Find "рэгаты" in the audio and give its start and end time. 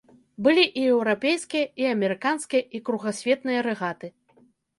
3.71-4.13